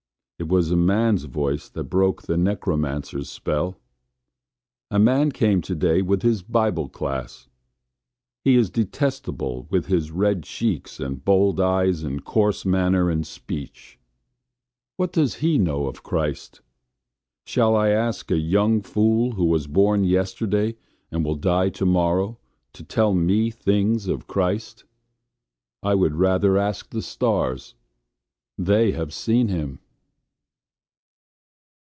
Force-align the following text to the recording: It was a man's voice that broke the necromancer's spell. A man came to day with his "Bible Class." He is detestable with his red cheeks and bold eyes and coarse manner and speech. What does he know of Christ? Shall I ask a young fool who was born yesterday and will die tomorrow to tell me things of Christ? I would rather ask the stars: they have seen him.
It 0.39 0.47
was 0.49 0.71
a 0.71 0.75
man's 0.75 1.25
voice 1.25 1.69
that 1.69 1.83
broke 1.83 2.23
the 2.23 2.35
necromancer's 2.35 3.29
spell. 3.29 3.77
A 4.89 4.97
man 4.97 5.31
came 5.31 5.61
to 5.61 5.75
day 5.75 6.01
with 6.01 6.23
his 6.23 6.41
"Bible 6.41 6.89
Class." 6.89 7.47
He 8.43 8.55
is 8.55 8.71
detestable 8.71 9.67
with 9.69 9.85
his 9.85 10.09
red 10.09 10.41
cheeks 10.41 10.99
and 10.99 11.23
bold 11.23 11.59
eyes 11.61 12.01
and 12.01 12.25
coarse 12.25 12.65
manner 12.65 13.07
and 13.07 13.25
speech. 13.27 13.99
What 14.97 15.13
does 15.13 15.35
he 15.35 15.59
know 15.59 15.85
of 15.85 16.01
Christ? 16.01 16.61
Shall 17.45 17.75
I 17.75 17.89
ask 17.89 18.31
a 18.31 18.37
young 18.39 18.81
fool 18.81 19.33
who 19.33 19.45
was 19.45 19.67
born 19.67 20.03
yesterday 20.03 20.75
and 21.11 21.23
will 21.23 21.35
die 21.35 21.69
tomorrow 21.69 22.39
to 22.73 22.83
tell 22.83 23.13
me 23.13 23.51
things 23.51 24.07
of 24.07 24.25
Christ? 24.25 24.85
I 25.83 25.93
would 25.93 26.15
rather 26.15 26.57
ask 26.57 26.89
the 26.89 27.03
stars: 27.03 27.75
they 28.57 28.91
have 28.93 29.13
seen 29.13 29.47
him. 29.47 29.77